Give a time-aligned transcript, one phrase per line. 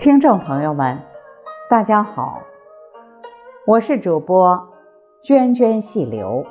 [0.00, 0.98] 听众朋友们，
[1.68, 2.40] 大家好，
[3.66, 4.66] 我是主播
[5.22, 6.46] 涓涓细流。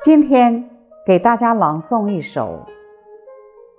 [0.00, 0.70] 今天
[1.04, 2.46] 给大家朗诵一首《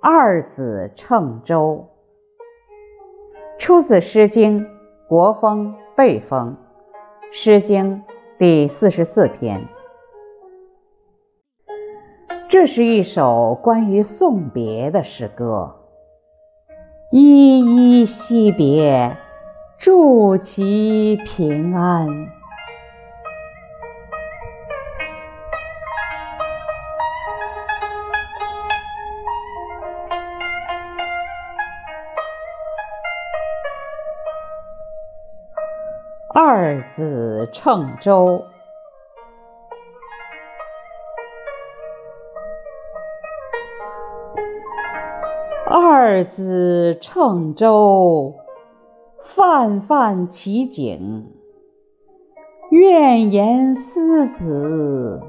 [0.00, 1.88] 二子乘舟》，
[3.60, 4.64] 出自《诗经·
[5.08, 6.56] 国风·背风》，
[7.36, 7.96] 《诗经》
[8.38, 9.66] 第四十四篇。
[12.48, 15.79] 这是一首关于送别的诗歌。
[17.10, 19.16] 依依惜别，
[19.76, 22.06] 祝其平安。
[36.32, 38.46] 二子乘舟。
[45.72, 48.34] 二子乘舟，
[49.22, 51.28] 泛泛其景。
[52.72, 55.20] 愿言思子，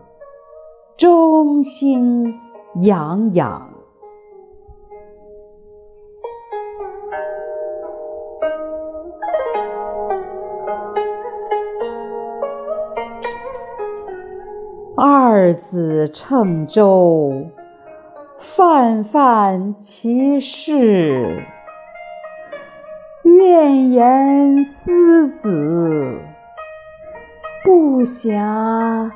[0.98, 2.40] 中心
[2.82, 3.70] 洋洋。
[14.98, 17.32] 二子乘舟。
[18.42, 21.46] 泛泛其事，
[23.24, 26.20] 怨言思子，
[27.64, 29.12] 不暇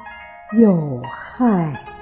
[0.60, 1.95] 有害。